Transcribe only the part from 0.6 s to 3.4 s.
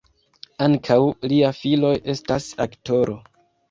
Ankaŭ lia filo estas aktoro.